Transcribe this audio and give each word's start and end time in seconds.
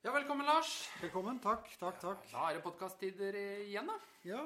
Ja, 0.00 0.12
velkommen, 0.12 0.46
Lars. 0.46 0.88
Velkommen. 1.02 1.38
Takk, 1.44 1.66
takk, 1.76 1.98
takk. 2.00 2.22
Da 2.32 2.46
er 2.48 2.56
det 2.56 2.62
podkast-tider 2.64 3.36
igjen, 3.36 3.84
da. 3.90 3.96
Ja, 4.24 4.40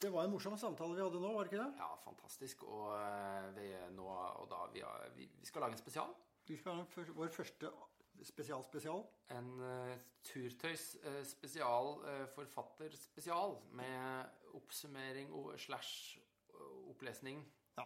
det 0.00 0.08
var 0.14 0.24
en 0.24 0.32
morsom 0.32 0.54
samtale 0.56 0.96
vi 0.96 1.02
hadde 1.04 1.20
nå, 1.20 1.32
var 1.34 1.44
det 1.44 1.50
ikke 1.52 1.60
det? 1.66 1.82
Ja, 1.82 1.88
fantastisk. 2.00 2.62
Og 2.64 2.86
eh, 2.96 3.50
vi, 3.58 3.66
nå, 3.92 4.06
og 4.40 4.46
da, 4.48 4.62
vi, 4.72 4.80
har, 4.80 5.04
vi, 5.18 5.26
vi 5.36 5.48
skal 5.50 5.66
lage 5.66 5.76
en 5.76 5.82
spesial. 5.82 6.14
Vi 6.48 6.56
skal 6.56 6.80
ha 6.80 7.04
vår 7.18 7.34
første 7.34 7.68
spesial-spesial. 8.24 9.04
En 9.36 9.52
uh, 9.60 9.92
turtøys-spesial, 10.30 11.92
uh, 12.06 12.24
forfatterspesial, 12.32 13.58
med 13.76 14.56
oppsummering 14.56 15.28
og 15.36 15.52
slash 15.60 16.16
opplesning 16.88 17.44
Ja. 17.76 17.84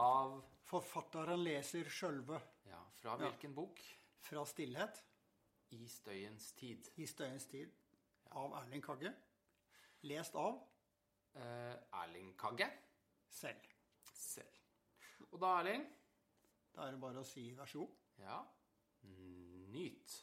av 0.00 0.40
Forfatteren 0.70 1.44
leser 1.44 1.88
sjølve 1.90 2.40
Ja, 2.68 2.80
fra 3.02 3.20
hvilken 3.20 3.52
bok? 3.56 3.80
fra 4.20 4.42
stillhet 4.46 5.04
I 5.70 5.86
støyens 5.88 6.52
tid. 6.52 6.90
i 6.96 7.06
støyens 7.06 7.46
tid 7.46 7.70
av 8.30 8.52
Erling 8.62 8.82
Kagge. 8.84 9.14
Lest 10.02 10.34
av 10.34 10.66
Eh, 11.34 11.76
Erling 11.92 12.38
Kagge 12.38 12.66
selv. 13.28 13.60
selv. 14.12 14.56
Og 15.30 15.40
da, 15.40 15.46
Erling 15.46 15.86
Da 16.74 16.86
er 16.86 16.90
det 16.90 17.00
bare 17.00 17.20
å 17.20 17.26
si 17.26 17.50
vær 17.54 17.66
så 17.66 17.78
god. 17.78 17.94
Ja. 18.18 18.40
Nyt. 19.70 20.16